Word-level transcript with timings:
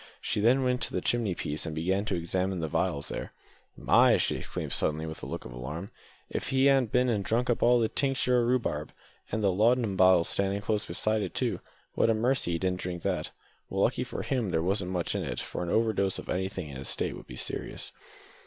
She 0.19 0.41
then 0.41 0.63
went 0.63 0.81
to 0.81 0.91
the 0.91 0.99
chimney 0.99 1.35
piece 1.35 1.67
and 1.67 1.75
began 1.75 2.05
to 2.05 2.15
examine 2.15 2.59
the 2.59 2.67
phials 2.67 3.09
there. 3.09 3.29
"My!" 3.77 4.17
she 4.17 4.35
exclaimed 4.37 4.73
suddenly, 4.73 5.05
with 5.05 5.21
a 5.21 5.27
look 5.27 5.45
of 5.45 5.53
alarm, 5.53 5.91
"if 6.27 6.47
he 6.49 6.65
han't 6.65 6.91
bin 6.91 7.07
an' 7.07 7.21
drunk 7.21 7.51
up 7.51 7.61
all 7.61 7.79
the 7.79 7.87
tinctur' 7.87 8.41
o' 8.41 8.41
rhubarb! 8.43 8.91
An' 9.31 9.41
the 9.41 9.51
laudanum 9.51 9.95
bottle 9.95 10.23
standin' 10.23 10.63
close 10.63 10.85
beside 10.85 11.21
it 11.21 11.35
too! 11.35 11.59
What 11.93 12.09
a 12.09 12.15
mercy 12.15 12.53
he 12.53 12.57
didn't 12.57 12.79
drink 12.81 13.03
that! 13.03 13.29
Well, 13.69 13.83
lucky 13.83 14.03
for 14.03 14.23
him 14.23 14.49
there 14.49 14.63
wasn't 14.63 14.89
much 14.89 15.13
in 15.13 15.21
it, 15.21 15.39
for 15.39 15.61
an 15.61 15.69
overdose 15.69 16.17
of 16.17 16.29
anything 16.29 16.69
in 16.69 16.77
his 16.77 16.89
state 16.89 17.15
would 17.15 17.27
be 17.27 17.35
serious." 17.35 17.91